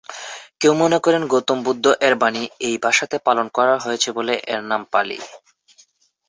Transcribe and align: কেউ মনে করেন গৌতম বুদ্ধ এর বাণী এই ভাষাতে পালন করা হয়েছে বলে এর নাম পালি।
কেউ 0.61 0.73
মনে 0.81 0.97
করেন 1.05 1.23
গৌতম 1.31 1.57
বুদ্ধ 1.65 1.85
এর 2.07 2.15
বাণী 2.21 2.43
এই 2.67 2.75
ভাষাতে 2.83 3.17
পালন 3.27 3.47
করা 3.57 3.75
হয়েছে 3.83 4.09
বলে 4.17 4.33
এর 4.47 4.61
নাম 4.69 4.81
পালি। 4.93 5.17